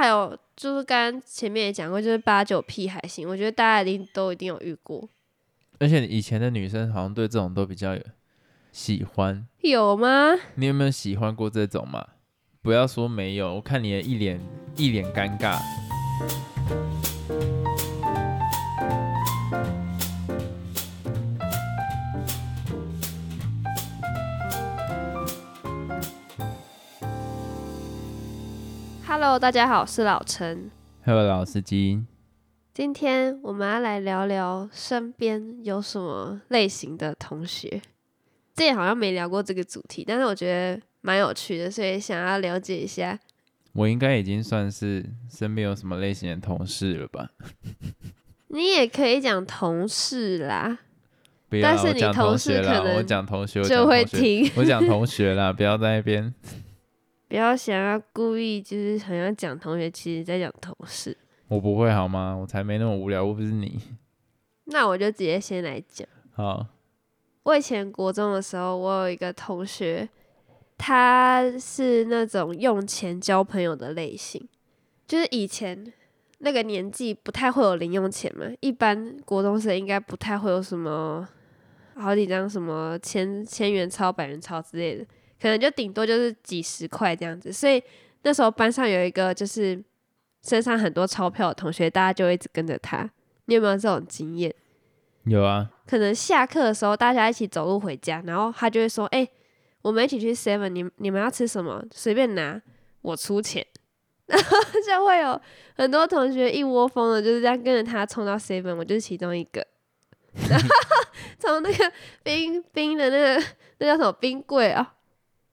[0.00, 5.06] 还有就是刚刚前面也讲过，就是八九屁还行，我觉得大家一定都一定有遇过，
[5.78, 8.00] 而且以前的女生好像对这种都比较有
[8.72, 10.34] 喜欢，有吗？
[10.54, 12.06] 你有没有喜欢过这种嘛？
[12.62, 14.40] 不要说没有，我看你的一脸
[14.74, 15.60] 一脸尴尬。
[29.22, 30.70] Hello，大家好，我是老陈。
[31.04, 32.02] Hello，老司机，
[32.72, 37.82] 今天我们要来聊聊身边有什么类型的同学。
[38.54, 43.18] 这也好像没聊过这个主题，但是我觉得蛮有趣的，所以想要了解一下。
[43.74, 47.28] 我应该已经算是身边有什么类型的同事了吧？
[48.48, 50.78] 你也可以讲同事啦，
[51.50, 56.32] 不要，但是你同事可能我讲同学，就会听，我讲同学啦，不要在那边。
[57.30, 61.16] 不要想要故意就是好像讲同学，其实在讲同事。
[61.46, 62.34] 我不会好吗？
[62.34, 63.80] 我才没那么无聊，我不是你。
[64.64, 66.04] 那我就直接先来讲。
[66.32, 66.66] 好，
[67.44, 70.08] 我以前国中的时候，我有一个同学，
[70.76, 74.48] 他是那种用钱交朋友的类型，
[75.06, 75.92] 就是以前
[76.38, 81.28] 那个年纪不太会有零用钱嘛，一般国中生应该不太会有什么
[81.94, 85.06] 好几张什么千千元钞、百元钞之类的，
[85.40, 87.52] 可能就顶多就是几十块这样子。
[87.52, 87.82] 所以
[88.22, 89.82] 那时候班上有一个就是
[90.42, 93.10] 身上很多钞票的同学，大家就会一直跟着他。
[93.46, 94.54] 你有没有这种经验？
[95.24, 99.28] 有啊，可能下课的时候大家一起走路回家，然后他就会说：“哎、
[99.82, 101.84] 我们一起去 Seven，你你们要吃什么？
[101.92, 102.60] 随便拿，
[103.02, 103.66] 我出钱。
[104.26, 105.40] ”然后就会有
[105.74, 109.66] 很多同学一窝蜂的就是这样跟着他冲到 Seven，我就是其中一个。
[110.48, 110.68] 然后
[111.38, 113.44] 从那个冰冰的那个
[113.78, 114.94] 那叫什么冰柜啊、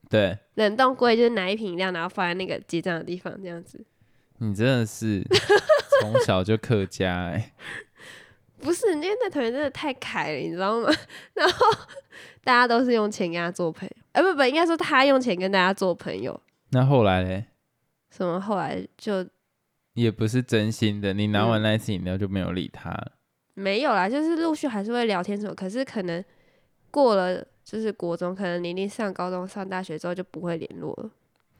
[0.08, 3.84] 对冷冻柜，就是拿一瓶饮料，然后放在那个结账的地方，这样子。
[4.38, 5.22] 你真的是
[6.00, 7.52] 从小就客家哎、
[8.60, 10.88] 不是，因为那同学真的太开了，你知道吗？
[11.34, 11.66] 然后
[12.44, 16.40] 大家都是用钱跟他做朋友，哎、不不，应该说他用钱跟大家做朋友。
[16.70, 17.46] 那后来嘞，
[18.10, 19.26] 什么后来就
[19.94, 23.12] 也不是真心的，你拿嗯完那一次饮料就没有理他了。
[23.54, 26.24] 没有啦，就是陆续还是会聊天什么，可是可能
[26.92, 31.10] 过了就是国中，可能你一定上高中、上大学之后就不会联络了。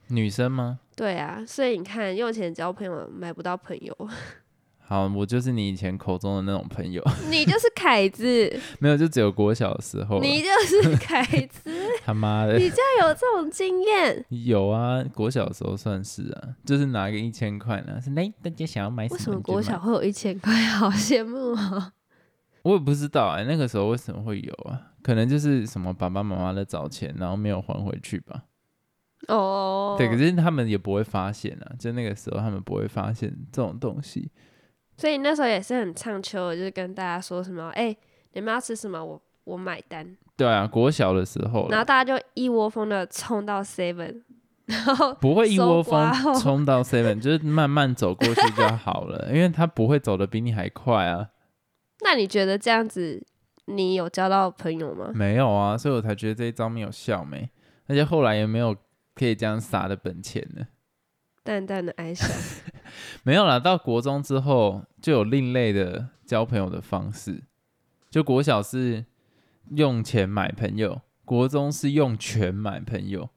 [0.07, 0.79] 女生吗？
[0.95, 3.95] 对啊，所以你看，用钱交朋友买不到朋友，
[4.81, 6.99] 好，我就是你以前口中的那种朋友，
[7.29, 10.19] 你就是凯子，没有，就只有国小的时候。
[10.19, 11.69] 你就是凯子，
[12.03, 20.51] 他妈的你竟然有这种经验，有啊，国小的时候算是啊，就是拿个一千块呢，是那大家想要买什么为什么国小会有一千块？
[20.65, 21.91] 好羡慕哦。
[22.63, 24.88] 我也不知道哎、那个时候为什么会有啊？
[25.01, 28.43] 可能就是什么爸爸妈妈的找钱，然后没有还回去吧。
[29.27, 34.31] 哦，对，可是他们也不会发现啊，就那个时候他们不会发现这种东西。
[34.97, 37.95] 所以那时候也是很唱秋的，就是跟大家说什么，哎、
[38.33, 44.21] 你们要吃什么，我我买单，对啊，国小的时候，然后大家就一窝蜂的冲到 Seven，
[44.65, 51.29] 然后不会一窝蜂冲到 seven，就是慢慢走过去就好了，因为他不会走的比你还快啊。
[52.05, 53.25] 那你觉得这样子，
[53.69, 55.11] 你有交到朋友吗？
[55.13, 57.49] 没有啊，所以我才觉得这一招没有效没，
[57.87, 58.75] 而且后来也没有
[59.15, 60.67] 可以这样撒的本钱呢。
[61.43, 62.29] 淡淡的哀伤，
[63.23, 67.43] 没有啦，到国中之后就有另类的交朋友的方式。
[68.09, 69.05] 就国小是
[69.75, 73.29] 用钱买朋友，国中是用权买朋友，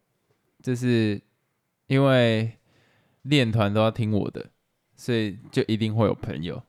[0.62, 1.22] 就是
[1.87, 2.59] 因为
[3.22, 4.50] 练团都要听我的，
[4.97, 6.62] 所以就一定会有朋友。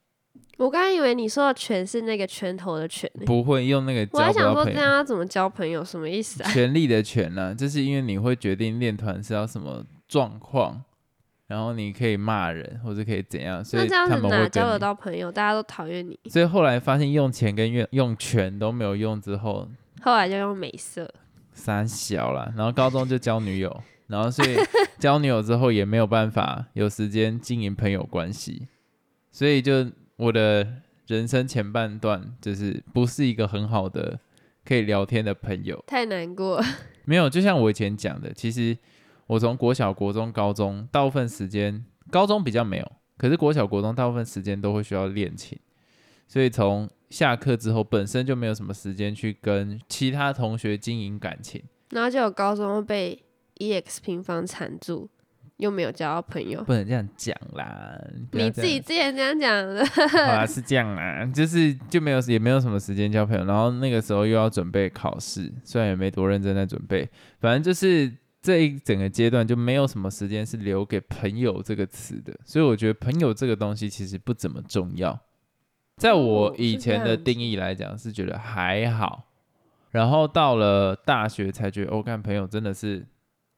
[0.58, 6.50] 我刚刚以为你说的拳是那个拳头的拳、不会用那个我还想说这样要怎么交朋友，什么意思啊？
[6.54, 10.84] 权力的权呢、就是因为你会决定练团是要什么状况，
[11.48, 14.78] 然后你可以骂人或者可以怎样，所以他们会哪交得。
[14.78, 15.32] 到朋友？
[15.32, 19.68] 大家都讨厌你，所以后来发现用钱跟用用权都没有用之后，
[20.02, 21.12] 后来就用美色。
[21.56, 24.56] 三小啦，然后高中就交女友，然后所以
[24.98, 28.68] 交女友之后也没有办法有时间经营朋友关系，
[29.32, 29.86] 所以就
[30.18, 34.20] 我的人生前半段就是不是一个很好的
[34.64, 35.84] 可以聊天的朋友。
[35.88, 36.62] 太难过，
[37.06, 38.78] 没有，就像我以前讲的，其实
[39.28, 45.60] 我从国小、国中、高中，大部分时间，高中比较没有，可是国小、国中大部分时间都会需要练琴，
[46.28, 51.64] 所以从下课之后，本身就没有什么时间去跟其他同学经营感情。
[51.90, 53.24] 然后就有高中被
[53.58, 55.10] EX 平方缠住，
[55.58, 56.64] 又没有交到朋友。
[56.64, 57.98] 不能这样讲啦，
[58.32, 67.10] 你自己之前这样讲的，好啦，是这样啦，就是就没有也没有什么时间交朋友，然后那个时候又要准备考试，虽然也没多认真在准备，
[67.40, 68.12] 反正就是
[68.42, 75.18] 这一整个阶段就没有什么时间是留给朋友这个词的，所以我觉得朋友这个东西其实不怎么重要。
[75.96, 79.30] 在我哦以前的定义来讲，是觉得还好，
[79.92, 83.06] 然后到了大学才觉得，哦，看朋友真的是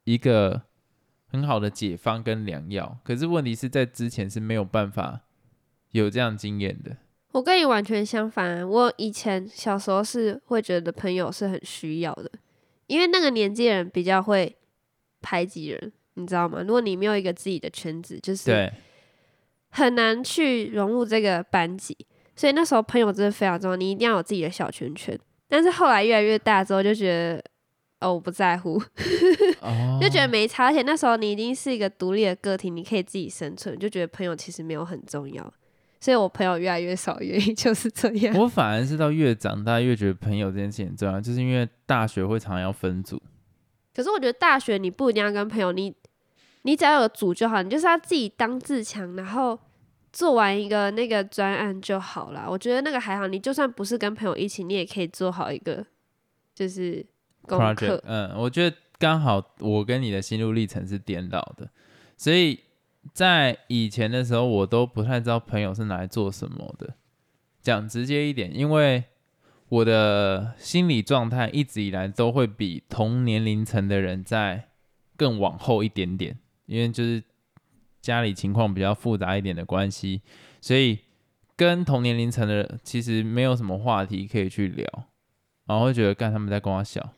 [0.03, 0.61] 一个
[1.27, 2.97] 很好的解方跟良药。
[3.03, 5.21] 可是问题是在之前是没有办法
[5.91, 6.97] 有这样经验的。
[7.33, 12.31] 我跟你完全相反、啊，我以前小时候是会觉得朋友是很需要的，
[12.87, 14.55] 因为那个年纪的人比较会
[15.21, 16.61] 排挤人，你知道吗？
[16.61, 18.71] 如果你没有一个自己的圈子，就是对，
[19.69, 21.97] 很难去融入这个班级，
[22.37, 25.19] 所以那时候朋友真的非常重要，你一定要有自己的小圈圈。
[25.49, 27.43] 但是后来越来越大之后，就觉得
[28.01, 28.81] 哦，我不在乎，
[29.61, 30.65] 哦，就觉得没差。
[30.65, 35.53] 而且那时候你已经是一个独立的个体，你可以自己生存，就觉得朋友其实没有很重要。
[36.01, 38.37] 所以我朋友越来越少，原因就是这样。
[38.37, 43.19] 我反而是到越长大越觉得朋友这件事情很重要，就是因为大学会常常要分组。
[43.95, 45.95] 可是我觉得大学你不一定要跟朋友，你
[46.63, 49.57] 你只要有组就好，你就是要自己当自强，然后
[50.11, 52.45] 做完一个那个专案就好了。
[52.47, 55.83] 我觉得那个还好，你就算不是跟朋友一起，你也可以做好一个
[56.53, 57.03] 就是
[57.47, 61.69] project，嗯，我觉得刚好我跟你的心路历程是颠倒的，
[62.17, 62.59] 所以
[63.13, 66.95] 在以前的时候，我都不太知道朋友是拿来做什么的。
[67.61, 69.03] 讲直接一点，因为
[69.69, 74.69] 我的心理状态一直以来都会比同年龄层的人在
[75.17, 76.37] 更往后一点点，
[76.67, 77.23] 因为就是
[78.01, 80.21] 家里情况比较复杂一点的关系，
[80.61, 80.99] 所以
[81.55, 84.87] 跟同年龄层的人其实没有什么话题可以去聊，
[85.65, 87.13] 然后会觉得干他们在跟我笑。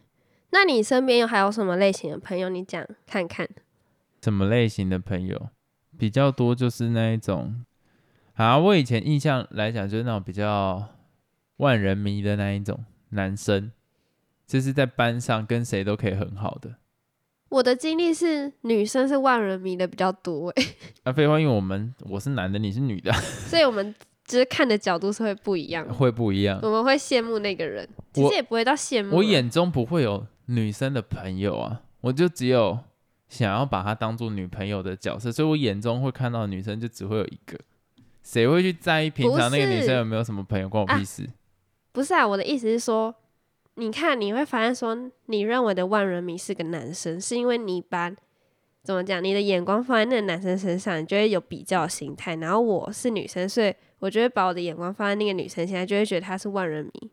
[0.57, 2.49] 那你身边有还有什么类型的朋友？
[2.49, 3.47] 你讲看看。
[4.23, 5.49] 什么类型的朋友
[5.99, 6.55] 比较多？
[6.55, 7.63] 就是那一种，
[8.33, 10.83] 啊，我以前印象来讲，就是那种比较
[11.57, 13.71] 万人迷的那一种男生，
[14.47, 16.77] 就是在班上跟谁都可以很好的。
[17.49, 20.63] 我的经历是女生是万人迷的比较多哎，
[21.05, 23.93] 啊，废话，因为我们我是男的，你是女的，所以我们
[24.25, 25.93] 就是看的角度是会不一样的。
[25.93, 26.59] 会不一样。
[26.63, 29.17] 我们会羡慕那个人，其实也不会到羡慕啊。
[29.17, 32.79] 我眼中不会有女生的朋友啊，我就只有
[33.29, 37.57] 想要把她当做女朋友的角色，所以我眼中会看到的女生就只会有一个。
[38.23, 41.29] 谁会去在意平常那个女生有没有什么朋友，关我啊屁事？
[41.93, 43.15] 不是啊，我的意思是说，
[43.75, 48.13] 你看你会发现说，你认为的万人迷是个男生，是因为你把
[48.83, 52.35] 怎么讲，你的眼光放在那个男生身上，你就会有比较心态。
[52.35, 57.11] 然后我是女生，所以我就会把我的眼光放在那个女生现在就会觉得她是万人迷。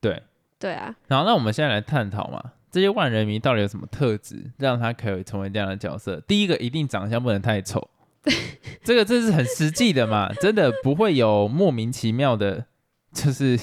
[0.00, 0.22] 对。
[0.64, 6.18] 对啊，然后，那我们现在来探讨嘛，这些万人迷到底有什么特质，让他可以成为这样的角色？
[6.26, 7.86] 第一个，一定长相不能太丑，
[8.82, 12.64] 这个这是很实际的嘛， 真的不会有莫名其妙的，
[13.12, 13.60] 就是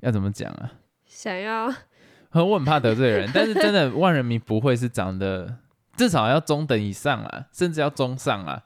[0.00, 0.72] 要怎么讲啊？
[1.06, 1.72] 想要
[2.34, 5.58] 我很怕得罪人，但是真的万人迷不会是长得
[5.96, 8.64] 至少要中等以上啊，甚至要中上啊，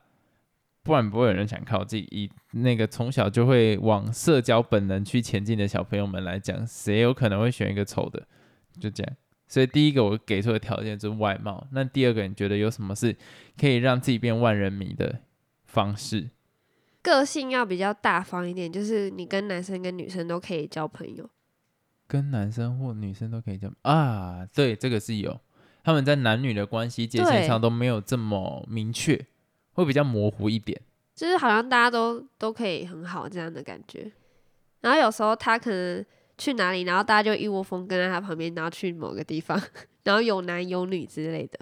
[0.85, 2.07] 不然不会有人想靠近。
[2.11, 8.25] 以那个从小就会往社交本能去前进的小朋友们来讲，谁有可能会选一个丑的？
[8.79, 9.17] 就这样。
[9.49, 11.67] 所以第一个我给出的条件就是外貌。
[11.73, 13.17] 那第二个，你觉得有什么是
[13.59, 15.21] 可以让自己变万人迷的
[15.65, 16.31] 方式？
[17.03, 21.29] 个性要比较大方一点，就是你跟男生跟女生都可以交朋友。
[22.07, 24.47] 跟男生或女生都可以这样啊？
[24.55, 25.41] 对，这个是有。
[25.83, 29.27] 他们在男女的关系界限上都没有这么明确，
[29.75, 30.81] 会比较模糊一点。
[31.15, 34.11] 就是好像大家都都可以很好这样的感觉。
[34.81, 36.05] 然后有时候他可能
[36.37, 39.61] 去哪里，然后大家就一窝蜂跟在他旁边，然后去某个地方，
[40.03, 41.59] 然后有男有女之类的。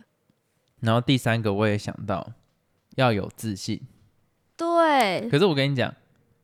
[0.80, 2.32] 然后第三个我也想到
[2.96, 3.80] 要有自信，
[4.56, 5.94] 对，可是我跟你讲，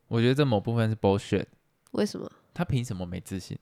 [0.07, 1.45] 我觉得这某部分是 bullshit。
[1.91, 2.31] 为什么？
[2.53, 3.57] 他凭什么没自信？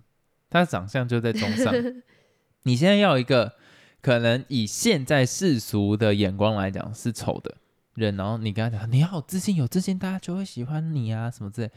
[0.50, 1.74] 他长相就在中上。
[2.64, 3.54] 你现在要一个
[4.02, 7.56] 可能以现在世俗的眼光来讲是丑的
[7.98, 11.72] 人，然后你跟他讲你要有自信，有自信大家就会喜欢你啊什么之类，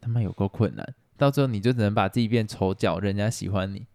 [0.00, 0.94] 他妈有够困难。
[1.16, 3.86] 到最后你就只能把自己变丑角，人家喜欢你，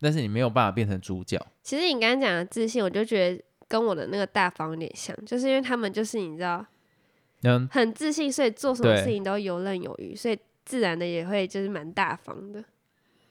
[0.00, 1.44] 但是你没有办法变成主角。
[1.60, 6.64] 其实你刚刚讲的自信，我就觉得跟我的那个大方有点像，就是因为他们就是你知道
[7.42, 12.62] 嗯，很自信，所以做什么事情都游刃有余，所以自然的也会就是蛮大方的。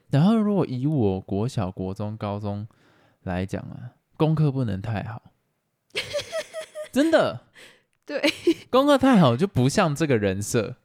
[0.10, 2.68] 然后如果以我国小、国中、高中
[3.24, 5.22] 来讲啊，功课不能太好，
[6.92, 7.48] 真的。
[8.08, 8.20] 对，
[8.72, 10.78] 功课太好就不像这个人设，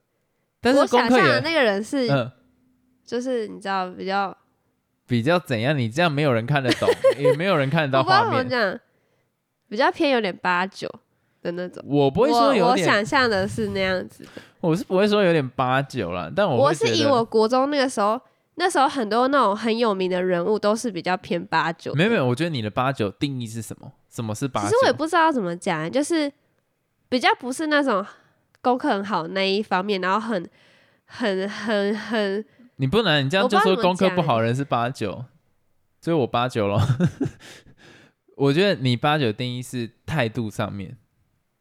[0.61, 2.31] 但是我功课也想象的那个人是，嗯、
[3.07, 4.37] 就是你知道比较，
[5.07, 5.79] 比较怎样？
[5.79, 8.49] 你这样没有人看得懂， 也没有人看得到我不知道画面。
[8.49, 8.81] 怎么讲，
[9.69, 10.93] 比较偏有点八九
[11.41, 11.83] 的那种。
[11.87, 14.31] 我不会说我我有点，想象的是那样子的。
[14.61, 18.21] 我是不会说有点八九啦，但我我是以会觉得我国中那个时候
[18.57, 21.95] 那时候很多那种很有名的人物都是比较偏八九。
[21.95, 23.93] 没有没有，我觉得你的八九定义是什么？
[24.11, 24.67] 什么是八九？
[24.67, 26.31] 其实我也不知道怎么讲，就是
[27.13, 28.03] 比较不是那种
[28.63, 30.49] 功课很好那一方面，然后很
[31.05, 32.43] 很很很，
[32.77, 35.27] 你不能你这样就说功课不好人是八九，
[36.01, 36.81] 所以我八九了。
[38.39, 40.97] 我觉得你八九定义是态度上面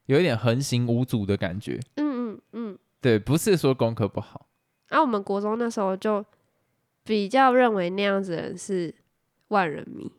[0.05, 1.77] 有一点横行无阻的感觉。
[1.97, 4.47] 嗯嗯嗯，对，不是说功课不好。
[4.87, 6.25] 啊我们国中那时候就。
[7.03, 8.93] 比较认为那样子的人是
[9.47, 10.11] 万人迷，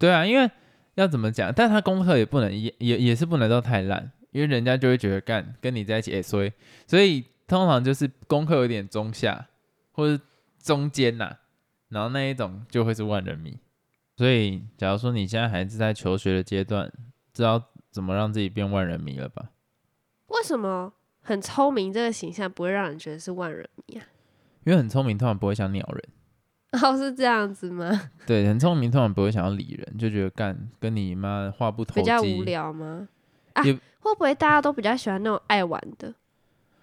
[0.00, 0.50] 对啊，因为
[0.96, 1.52] 要怎么讲？
[1.54, 6.52] 但他功课也不能也也也是不能到太烂，因为人家就会觉得干跟你在一起也衰，
[6.86, 9.48] 所以通常就是功课有点中下
[9.92, 10.22] 或者
[10.62, 11.36] 中间呐，
[11.88, 13.58] 然后那一种就会是万人迷。
[14.16, 16.92] 所以假如说你现在还是在求学的阶段，
[17.32, 19.50] 知道怎么让自己变万人迷了吧？
[20.26, 24.04] 为什么很聪明这个形象不会让人觉得是万人迷啊？
[24.64, 26.04] 因为很聪明，通常不会想鸟人。
[26.82, 28.10] 哦，是这样子吗？
[28.26, 32.00] 对，很聪明，通常不会想要理人，就觉得干跟你妈话不投机。
[32.00, 33.08] 比较无聊吗？
[33.60, 36.14] 啊，会不会大家都比较喜欢那种爱玩的，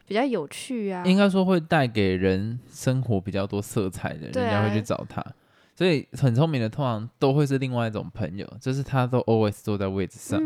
[0.07, 1.03] 比较有趣啊？
[1.05, 5.23] 应该说会带给人生活比较多色彩的，人家会去找他。
[5.75, 10.39] 所以很聪明的，通常都会是另外一种朋友，就是他都 always 坐在位置上。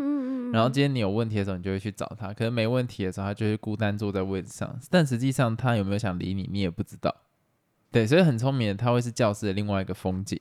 [0.52, 2.34] 然后今天你有问题的时候，你就会去找他。
[2.34, 4.80] 可能没问题的时候，他就会孤单坐在位置上。
[4.90, 7.16] 但实际上，他有没有想理你，你也不知道。
[7.92, 10.40] 对，所以很聪明的，他会是教室的另外一个风景。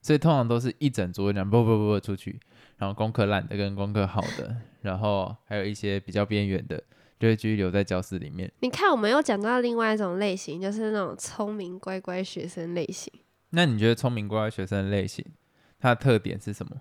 [0.00, 2.38] 所以通常都是一整桌人，不不不不出去，
[2.76, 6.82] 然后功课烂的跟功课好的，然后还有一些比较边缘的，
[7.18, 8.50] 就会继续留在教室里面。
[8.60, 13.12] 你看，我们又讲到另外一种类型，就是那种聪明乖乖学生类型。
[13.50, 15.24] 那你觉得聪明乖乖学生的类型，
[15.78, 16.80] 它的特点是什么？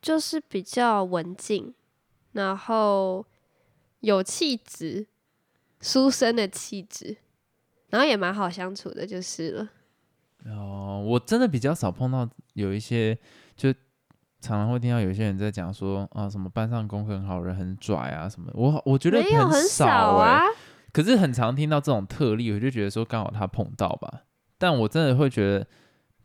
[0.00, 1.74] 就是比较文静。
[2.32, 3.26] 然后
[4.00, 5.06] 有气质，
[5.80, 7.16] 书生的气质，
[7.88, 9.68] 然后也蛮好相处的，就是了。
[10.44, 13.18] 哦，我真的比较少碰到有一些，
[13.56, 13.74] 就
[14.40, 18.50] 常常会听到有些人在讲说啊，什么班上功课很好，人很拽啊什么。
[18.54, 20.42] 我我觉得没有很少啊，
[20.92, 24.22] 可是很常听到这种特例，我就觉得说刚好他碰到吧。
[24.58, 25.66] 但我真的会觉得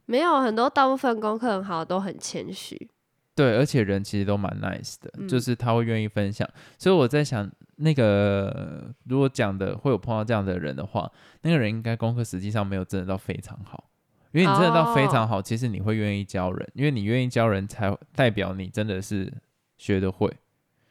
[0.06, 2.90] 没有很多，大部分功课很好都很谦虚。
[3.36, 6.48] 对，而且人其实都蛮 nice 的，就是他会愿意分享。
[6.78, 13.86] 所以我在想，那个如果讲的会有碰到这样的人的话，那个人应该功课实际上没有真的到非常好。
[14.34, 19.32] 因为你真的到非常好，其实你会愿意教人，因为你愿意教人才代表你真的是
[19.78, 20.30] 学得会。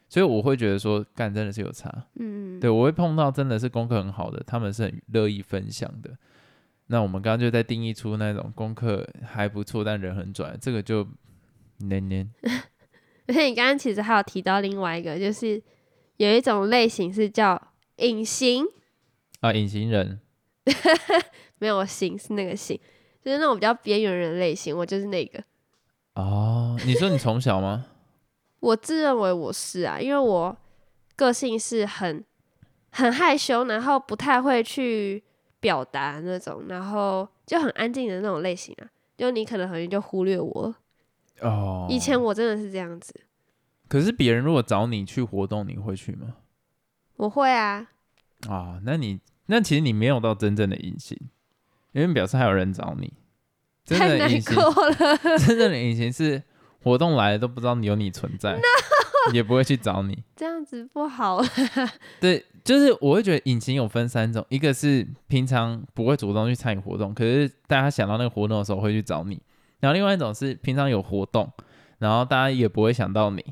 [0.09, 2.07] 所以我会觉得说，干真的是有差。
[2.17, 6.11] 嗯，对我会碰到真的是功课很好的，他们是很乐意分享的。
[6.87, 11.07] 那我们刚刚就在定义出那种功课还不错但人很拽，这个就。
[11.79, 12.31] 年年，
[13.27, 15.61] 而且你刚刚其实还有提到另外一个，就是
[16.19, 17.61] 有一种类型是叫
[17.97, 18.65] 隐形
[19.41, 20.21] 啊，隐形人，
[21.59, 22.79] 没有形是那个形，
[23.23, 25.43] 就是那种比较边缘人类型，我就是那个。
[26.15, 27.87] 哦，你说你从小吗？
[28.61, 30.57] 我自认为我是啊，因为我
[31.17, 32.25] 个性是很
[32.91, 35.23] 很害羞，然后不太会去
[35.61, 38.87] 表达那种，然后就很安静的那种类型啊，
[39.17, 40.75] 就你可能很容易就忽略我。
[41.41, 43.15] 哦，以前我真的是这样子。
[43.89, 46.37] 可是别人如果找你去活动，你会去吗？
[47.17, 47.89] 我会啊。
[48.49, 51.19] 啊，那你那其实你没有到真正的隐形，
[51.93, 53.13] 因为表示还有人找你。
[53.87, 55.17] 太难过了。
[55.39, 56.43] 真正的隐形是
[56.83, 58.59] 活动来了都不知道你有你存在，
[59.33, 60.23] 也不会去找你。
[60.37, 61.43] 这样子不好。
[62.21, 69.43] 对，就是我会觉得隐形有分三种，一个是平常不会主动去参与活动，可是大家想到那个活动的时候会去找你。
[69.81, 71.51] 然后另外一种是平常有活动，
[71.99, 73.45] 然后大家也不会想到你，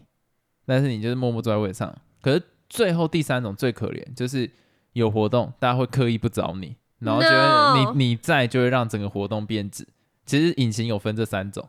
[0.65, 1.93] 但是你就是默默坐在位上。
[2.23, 4.49] 可是最后第三种最可怜，就是
[4.93, 9.87] 有活动，大家会刻意不找你，然后觉得你你在就会让整个活动变质。
[10.25, 11.69] 其实隐形有分这三种，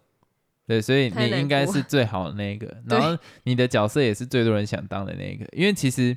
[0.67, 5.45] 对，所以你应该是最好的那个， 然后你的角色也是最多人想当的那个。
[5.53, 6.15] 因为其实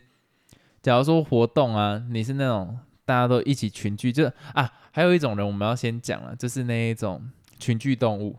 [0.82, 7.30] 假如说活动啊，你是那种大家都一起群聚，就啊，还有一种人我们要先讲了，就是那一种。
[7.56, 8.36] 群聚动物，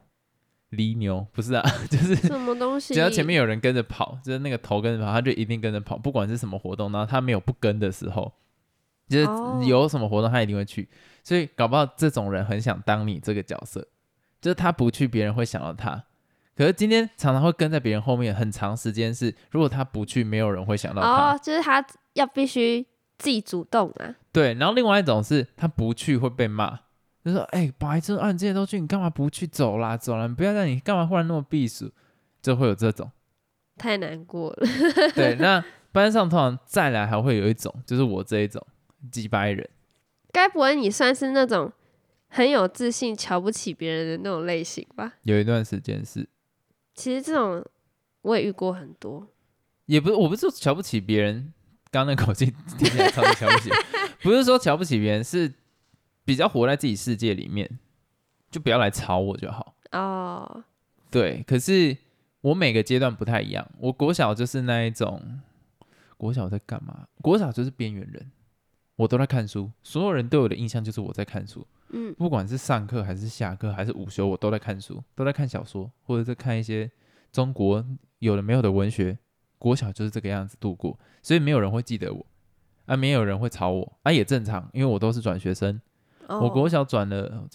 [0.70, 2.94] 犁牛不是啊， 就是什么东西？
[2.94, 8.32] 只要前面有人跟着跑，就是那个头跟着跑，他就一定跟着跑，不管是什么活动，然后他没有不跟的时候，
[9.08, 10.90] 就是有什么活动他一定会去。
[11.24, 13.88] 所以搞不好这种人很想当你这个角色，
[14.42, 16.04] 就是他不去，别人会想到他。
[16.56, 21.34] 可是今天常常会跟在别人后面很长时间，是如果他不去，没有人会想到他。
[21.34, 22.86] 哦，就是他要必须
[23.18, 24.16] 自己主动啊。
[24.32, 26.80] 对，然后另外一种是他不去会被骂。
[27.26, 28.32] 就说：“哎，白痴啊！
[28.32, 29.98] 你这些都去，你干嘛不去走啦？
[29.98, 31.92] 走啦，你不要让你干嘛忽然那么避暑？
[32.40, 33.12] 就会有这种，
[33.78, 34.68] 太难过了。
[35.16, 38.64] 对，那班上通常再来还会有一种，就是我这一种
[39.12, 39.70] 几百人。
[40.32, 41.72] 该不会你算是那种
[42.28, 45.14] 很有自信、瞧不起别人的那种类型吧。
[45.24, 46.28] 有一段时间是，
[46.94, 47.66] 其实这种
[48.22, 49.28] 我也遇过很多。
[49.86, 51.54] 也不是，我不是说瞧不起别人，
[51.92, 53.70] 刚刚那口气听起来超级瞧不起，
[54.24, 55.54] 不是说瞧不起别人，是
[56.26, 57.70] 比较活在自己世界里面，
[58.50, 59.76] 就不要来吵我就好。
[59.92, 60.64] 哦，
[61.10, 61.96] 对，可是
[62.42, 63.66] 我每个阶段不太一样。
[63.78, 65.40] 我国小就是那一种，
[66.18, 67.08] 国小在干嘛？
[67.22, 68.32] 国小就是边缘人，
[68.96, 71.66] 我都在看书，所有人对我的印象就是我在看书。
[71.90, 76.90] 嗯，不管是上课还是下课还是午休，我都在看书，都在看小说，或者在看一些
[77.32, 77.86] 中国
[78.20, 79.18] 有的没有的文学。
[79.58, 82.24] 国小就是这个样子度过，所以没有人会记得我，
[82.86, 85.82] 啊，没有人会吵我，啊，也正常，因为我都是转学生，
[86.28, 87.48] 我国哦小转了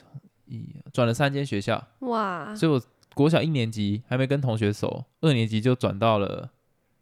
[0.47, 2.83] 一转了三间学校，哇，所以我
[3.15, 6.51] 国小一年级还没跟同学熟，二年级就转到了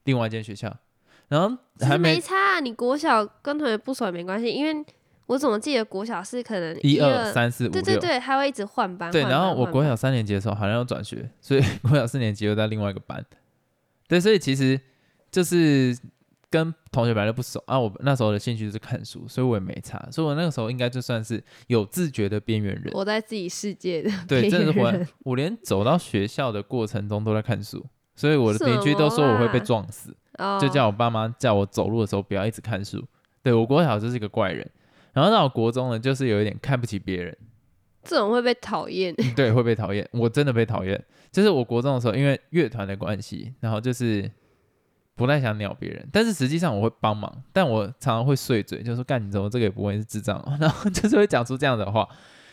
[0.04, 0.76] 另外一间学校，
[1.28, 4.85] 然后还没没差啊、你国小跟同学不熟也没关系，因为
[5.26, 9.12] 我怎么记得国小是可能一二二三四五六，对对对，还会一直换班。
[9.12, 13.23] 对，然后我国小三年级的时候好像要转学，所以 国小四年级又在另外一个班。
[14.08, 14.80] 对，所以其实
[15.30, 15.94] 就是
[16.49, 17.78] 跟同学本来就不熟啊。
[17.78, 22.90] 我那时候的兴趣就是看书，所以我也没差，所以我那个时候应该就算是有自觉的边缘人。
[22.94, 27.85] 我在自己世界的对，真的是我连走到学校的过程中都在看书，
[28.16, 30.16] 所以我的邻居都说我会被撞死。
[30.38, 33.04] 哦，就叫我爸妈叫我走路的时候不要一直看书。
[33.42, 34.68] 对我国小就是一个怪人，
[35.12, 37.37] 然后到我国中呢，就是有一点看不起别人，
[38.02, 39.14] 这种会被讨厌。
[39.37, 40.07] 对，会被讨厌。
[40.12, 41.02] 我真的被讨厌。
[41.30, 44.30] 就是我国中的时候，因为乐团的关系，然后就是
[45.14, 52.09] 不太想鸟别人，但是实际上我会帮忙，但我常常会碎嘴，就说干你怎么这个也不会是智障哦， 然后就是会讲出这样的话。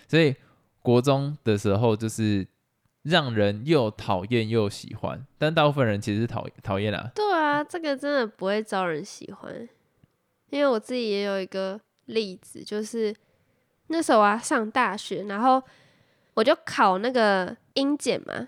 [0.07, 0.35] 所以
[0.81, 2.47] 国中的时候就是
[3.03, 7.11] 让人又讨厌又喜欢，但大部分人其实是讨讨厌啊。
[7.15, 7.23] 对
[7.55, 9.67] 啊，这个真的不会招人喜欢。
[10.49, 13.13] 因为我自己也有一个例子，就是
[13.87, 15.61] 那时候我要上大学，然后
[16.33, 18.47] 我就考那个英检嘛，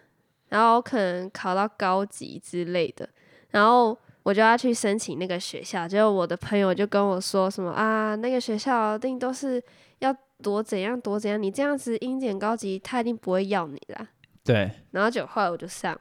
[0.49, 3.07] 然后可能考到高级之类的，
[3.49, 9.61] 然后我就要去申请那个学校，结果我的朋友就跟我说什么啊，那个学校一定都是
[9.99, 14.07] 要多怎样多怎样，你这样子英检高级，他一定不会要你啦。
[14.43, 15.99] 对，然后就后来我就上，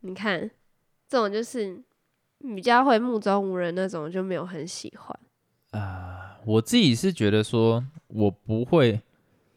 [0.00, 0.48] 你看
[1.08, 1.82] 这种就是
[2.54, 5.18] 比较会目中无人那种，就没有很喜欢。
[5.72, 9.00] 啊，我自己是觉得说，我不会，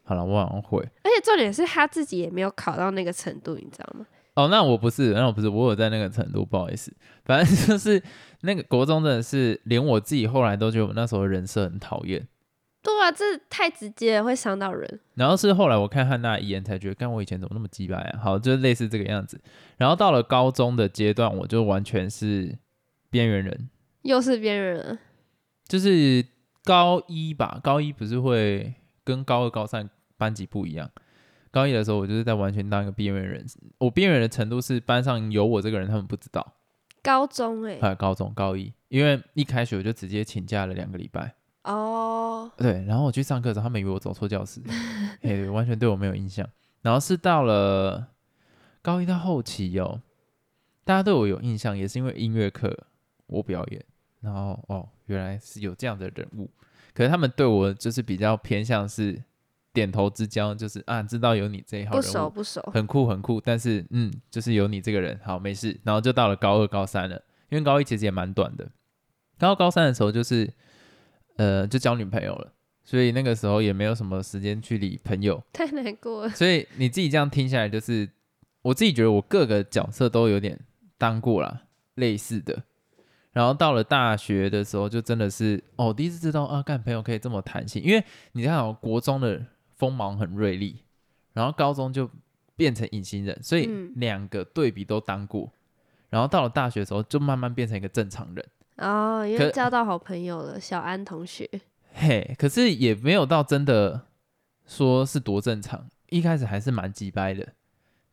[0.03, 0.79] 好了，我好像会。
[1.03, 4.05] 而且重点是他自己也没有考到那个程度，你知道吗？
[4.35, 6.93] 哦，那我不是，那我不是，我有在那个程度，不好意思。
[7.25, 8.01] 反正就是
[8.41, 12.25] 那个国中真的是，连我自己后来都觉得我那时候人设很讨厌。
[12.81, 14.99] 对啊，这太直接了，会伤到人。
[15.15, 18.19] 然后是后来我看汉娜一眼才觉得，干我以前怎么那么鸡掰啊？
[18.23, 19.41] 好，就是类似这个样子。
[19.75, 22.57] 然后到了高中的阶段，我就完全是
[23.09, 23.69] 边缘人，
[24.03, 24.99] 又是边缘人，
[25.67, 26.25] 就是
[26.63, 30.89] 高一吧，高一不是会跟高二、高三班级不一样。
[31.51, 33.43] 高一的时候，我就是在完全当一个边缘人。
[33.79, 36.55] 我边缘的程度是班上有我这个人，他们不知道。
[37.01, 41.33] 高中哎、还有高中高一，因为一开学我就直接请假了两个礼拜。
[41.63, 44.61] 哦，对，然后我去上课的时候，他们以为我走错教室，
[45.23, 46.47] 哎，完全对我没有印象。
[46.81, 48.09] 然后是到了
[48.81, 50.01] 高一到后期哦，
[50.83, 52.85] 大家对我有印象，也是因为音乐课
[53.29, 53.83] 我表演，
[54.19, 56.49] 然后哦，原来是有这样的人物。
[56.93, 59.21] 可是他们对我就是比较偏向是
[59.71, 65.79] 点头之交，就是啊，知道有你这一号不人物，熟不熟，很酷很酷，但是嗯，就是有你这个人，好没事。
[65.83, 67.15] 然后就到了高二高三了，
[67.49, 68.69] 因为高一其实也蛮短的，
[69.37, 70.51] 高二高三的时候就是
[71.37, 72.51] 呃就交女朋友了，
[72.83, 76.29] 所以那个时候也没有什么时间去理朋友，太难过了。
[76.31, 78.09] 所以你自己这样听下来，就是
[78.63, 80.59] 我自己觉得我各个角色都有点
[80.97, 81.61] 当过啦，
[81.95, 82.63] 类似的。
[83.39, 89.41] 然后到了大学的时候，就真的是哦，第一次知道啊，干朋友可以这么弹性，因为你看哦，国中的
[89.77, 90.83] 锋芒很锐利，
[91.31, 92.09] 然后高中就
[92.57, 95.49] 变成隐形人，所以嗯两个对比都当过。
[96.09, 101.49] 然后到了大学的时候，就慢慢变成一个正常人，哦，因为交到好朋友了，小安同学。
[101.93, 104.01] 嘿，可是也没有到真的
[104.67, 107.47] 说是多正常，一开始还是蛮鸡掰的，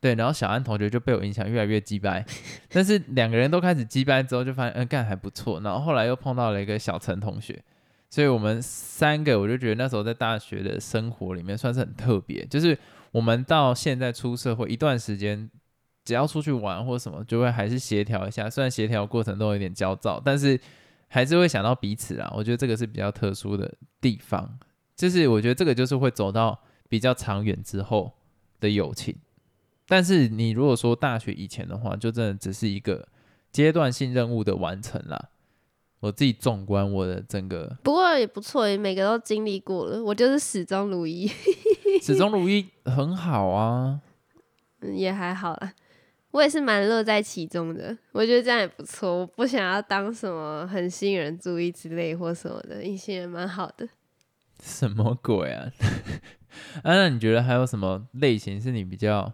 [0.07, 2.25] 对，然后小安同学就被我影响越来越鸡掰，
[2.71, 7.61] 但是两个人都开始鸡掰之后，就发现嗯干还不错，然后后来又碰到了一个小陈同学，
[8.09, 12.79] 所以我们三个我就觉得那时候在大学的生活里面算是很特别，就是
[13.11, 15.51] 我们到现在出社会一段时间。
[16.05, 18.49] 只要出去玩或什么，就会还是协调一下。
[18.49, 20.57] 虽然协调过程都有点焦躁，但是
[21.09, 22.33] 还是会想到彼此啊。
[22.33, 24.57] 我觉得这个是比较特殊的地方，
[24.95, 26.57] 就是我觉得这个就是会走到
[26.89, 28.13] 比较长远之后
[28.61, 29.17] 的友情。
[29.89, 33.07] 但是你如果说大学以前的话，就真的只是一个
[33.53, 35.31] 阶段性任务的完成啦。
[36.01, 41.27] 我自己纵观我的整个，不过也不错，每个都经历过了，我就是始终如一。
[42.03, 44.01] 始终如一很好啊。
[44.81, 45.73] 嗯，也还好啦。
[46.33, 49.21] 我也是蛮乐在其中的，我觉得这样也不错。
[49.21, 53.89] 我不想要当什么很吸引人注意之类或什么的，一些也蛮好的。
[54.63, 55.73] 什么鬼啊？
[56.85, 59.33] 啊，那你觉得还有什么类型是你比较在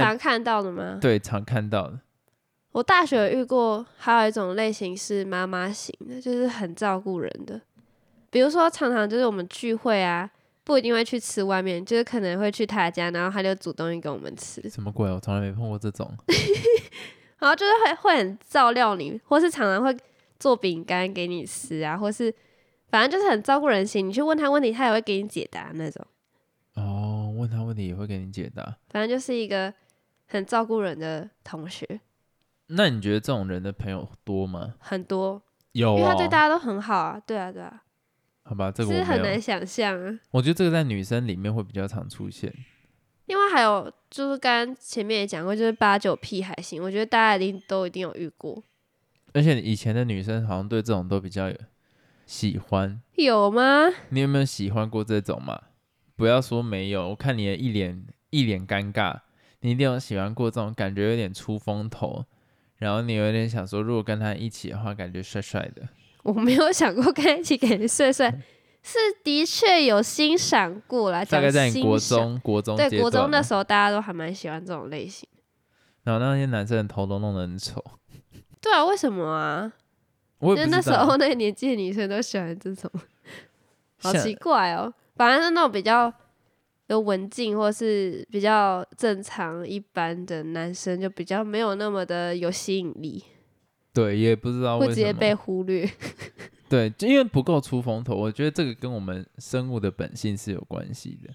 [0.00, 0.98] 常看到的吗？
[1.00, 2.00] 对常看到的？
[2.72, 7.60] 我大学有遇过，还有一种类型是妈妈型的，就是很照顾人的。
[8.30, 10.30] 比如说，常常就是我们聚会啊，
[10.64, 15.10] 不一定会去吃外面，就是可能会去他家，然后他就煮东西给我们吃，什么鬼？
[15.10, 16.10] 我从来没碰过这种。
[17.38, 19.94] 然后就是会会很照料你，或是常常会
[20.38, 22.32] 做饼干给你吃啊，或是
[22.88, 24.08] 反正就是很照顾人心。
[24.08, 26.06] 你去问他问题，他也会给你解答那种。
[27.42, 28.62] 哦，问他问题也会给你解答。
[28.90, 29.72] 反正就是一个
[30.28, 32.00] 很照顾人的同学，
[32.68, 34.74] 那你觉得这种人的朋友多吗？
[34.78, 37.20] 很多，有因为他对哦大家都很好啊。
[37.26, 37.82] 对啊，对啊，
[38.44, 39.32] 好吧，这个是很我没有。
[39.32, 40.18] 难想象啊。
[40.30, 42.52] 我觉得这个在女生里面会比较常出现。
[43.26, 48.62] 另外还有就是刚刚前面也讲过，就是八九屁还行，我觉得大家一定都一定有遇过，
[49.32, 51.56] 而且以前的女生好像对这种都比较有
[52.26, 53.00] 喜欢。
[53.14, 53.88] 有吗？
[54.10, 55.60] 你有没有喜欢过这种嘛？
[56.16, 59.20] 不要说没有，我看你的一脸一脸尴尬，
[59.60, 62.24] 你一定有喜欢过这种感觉有点出风头，
[62.76, 65.88] 然后你有点想说，如果跟他一起的话，感觉帅帅的。
[66.22, 68.30] 我没有想过跟他一起感觉帅帅，
[68.82, 71.24] 是的确有欣赏过啦。
[71.24, 75.28] 大概在你国中国中对国中那时候大家都还蛮喜欢这种类型。
[76.04, 77.82] 然后那些男生的头都弄得很丑，
[78.60, 79.72] 对啊，为什么啊？
[80.38, 80.90] 我就是那时。
[80.90, 82.90] 候那个年纪的女生都喜欢这种，
[83.98, 84.92] 好奇怪哦。
[85.22, 86.12] 反正是那种比较
[86.88, 93.22] 有文静或是比较正常一般的男生，就比较没有那么的有吸引力，
[93.92, 94.80] 对，也不知道。
[94.80, 95.88] 会直接被忽略。
[96.68, 101.32] 对，就因为不够出风头，我觉得这个跟我们生物的本性是有关系的。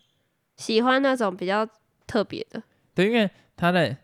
[0.58, 1.66] 喜欢那种比较
[2.06, 2.62] 特别的，
[2.94, 3.96] 对，因为他在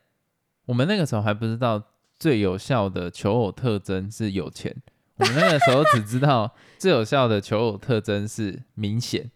[0.65, 1.81] 我们那个时候还不知道
[2.17, 4.75] 最有效的求偶特征是有钱，
[5.17, 9.31] 我们那个时候只知道最有效的求偶特征是明显、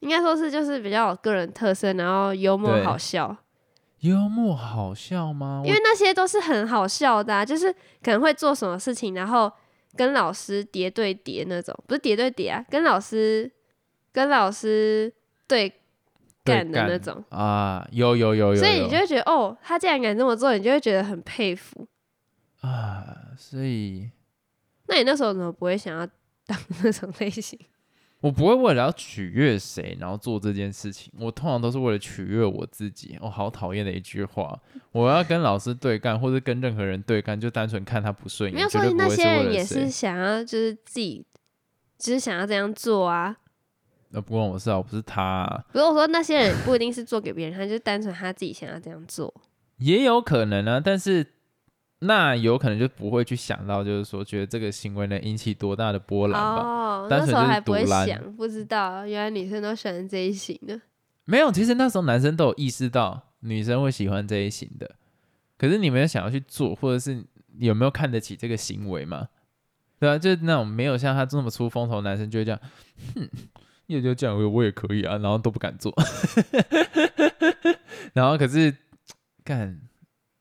[0.00, 3.36] 应该说是就是比较有个人特色，然后幽默对好笑。
[4.00, 5.62] 幽默好笑吗？
[5.64, 9.52] 因为那些都是很好笑的、啊，就是可能会做什么事情，然后
[9.96, 13.50] 跟老师叠对叠那种，不是叠对叠啊，跟老师
[14.12, 15.12] 跟老师
[15.48, 15.68] 对
[16.44, 21.88] 对干的那种，啊，有有有有有，所以你就会觉得哦，他竟然敢这么做，你就会觉得很佩服。
[22.60, 23.04] 啊，
[23.36, 24.08] 所以
[24.86, 26.06] 那你那时候怎么不会想要
[26.46, 27.58] 当 那种类型？
[28.20, 31.12] 我不会为了要取悦谁，然后做这件事情。
[31.18, 33.16] 我通常都是为了取悦我自己。
[33.20, 34.58] 我、好讨厌的一句话，
[34.90, 39.88] 我要跟老师对干，或者跟任何人对干，就单纯看他不顺眼，没有说那些人也是。
[39.88, 41.24] 想要就是自己，
[41.98, 43.36] 只是想要这样做啊。
[44.10, 49.32] 那不关我事啊，我不是他啊、不是我说那些人不一定是做给别人看，就是单纯他自己想要这样做。
[49.78, 51.24] 也有可能啊，但是
[52.00, 56.62] 那有可能就不会去想到，就是说觉得这个行为能引起多大的波澜吧？
[56.62, 60.80] 哦，单纯就是那时候还不会独揽想，不知道原来女生都喜欢这一型的。
[61.24, 64.90] 没有，其实那时候男生都有意识到女生会喜欢这一型的，
[65.58, 67.24] 可是你们有想要去做，或者是
[67.58, 69.28] 有没有看得起这个行为嘛？
[69.98, 72.60] 对啊，就是那种没有像他这么出风头的男生就会这样，
[73.16, 73.28] 哼，
[73.86, 75.92] 也就这样，我我也可以啊，然后都不敢做，
[78.14, 78.72] 然后可是
[79.42, 79.80] 干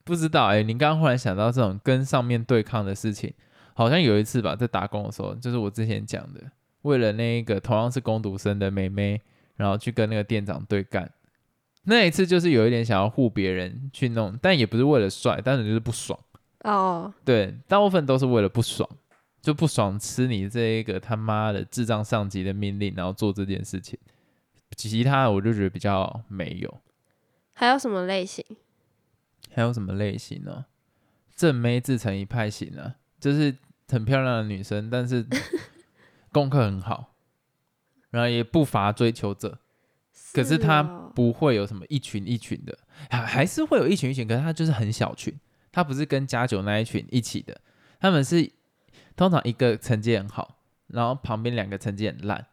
[0.07, 3.33] 不知道哎、您刚刚忽然想到这种跟上面对抗的事情，
[3.73, 6.41] 好像有一次吧，在打工的时候，就是我之前讲的，
[6.83, 9.21] 为了那一个同样是工读生的妹妹，
[9.57, 11.11] 然后去跟那个店长对干。
[11.83, 16.17] 那一次就是有一点想要护别人去弄，但也不是为了帅，单纯就是不爽。
[16.63, 18.89] 哦，对，大部分都是为了不爽，
[19.41, 23.99] 就不爽吃你这一个他妈的智障上级的命令，然后做这件事情。
[24.75, 26.81] 其他的我就觉得比较没有。
[27.53, 28.45] 还有什么类型？
[29.53, 30.65] 还有什么类型呢？
[31.35, 33.55] 正妹自成一派型啊，就是
[33.87, 35.25] 很漂亮的女生，但是
[36.33, 37.15] 功课很好，
[38.09, 39.59] 然后也不乏追求者，
[40.33, 42.77] 可是他哦不会有什么一群一群的，
[43.09, 45.39] 还还是会有一群一群，可是他就是很小群，
[45.71, 47.59] 他不是跟加九那一群一起的，
[47.99, 48.51] 他们是
[49.15, 52.47] 通常一个成绩很好，然后旁边两个成绩很烂，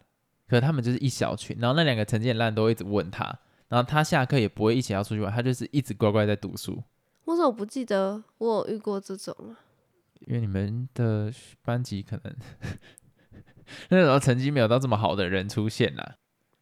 [0.46, 6.82] 可是他们就是一小群，然后那两个成绩很烂都会一直问他，然后他下课也不会一起要出去玩，他就是一直乖乖在读书。
[7.24, 9.58] 我怎么不记得我有遇过这种啊？
[10.26, 12.34] 因为你们的班级可能
[13.90, 16.16] 那时候成绩没有到这么好的人出现啦。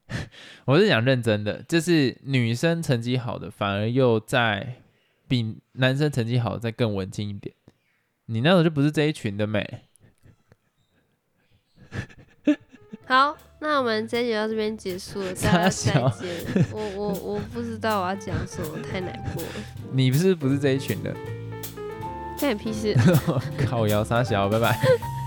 [0.67, 4.83] 我是讲认真的，就是女生成绩好的反而又在
[5.27, 7.55] 比男生成绩好的再更文静一点。
[8.27, 9.89] 你那时候就不是这一群的美，
[13.13, 16.65] 好，那我们这一集到这边结束了，大家小再见。
[16.73, 19.51] 我我我不知道我要讲什么，太难过了，
[19.93, 21.15] 你不是不是这一群的？
[22.41, 22.97] 干你屁事。
[23.69, 24.81] 靠，摇沙小，拜拜。